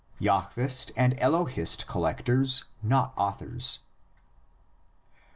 [0.19, 3.81] "jahvist" and "elohist" collectors, not authors.